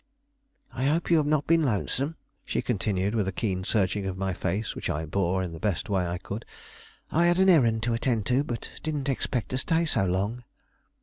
I 0.73 0.85
hope 0.85 1.11
you 1.11 1.17
have 1.17 1.27
not 1.27 1.45
been 1.45 1.61
lonesome," 1.61 2.15
she 2.43 2.63
continued, 2.63 3.13
with 3.13 3.27
a 3.27 3.31
keen 3.31 3.63
searching 3.63 4.07
of 4.07 4.17
my 4.17 4.33
face 4.33 4.73
which 4.73 4.89
I 4.89 5.05
bore 5.05 5.43
in 5.43 5.53
the 5.53 5.59
best 5.59 5.89
way 5.91 6.07
I 6.07 6.17
could. 6.17 6.43
"I 7.11 7.27
had 7.27 7.37
an 7.37 7.49
errand 7.49 7.83
to 7.83 7.93
attend 7.93 8.25
to, 8.25 8.43
but 8.43 8.71
didn't 8.81 9.09
expect 9.09 9.49
to 9.49 9.59
stay 9.59 9.85
so 9.85 10.03
long." 10.05 10.43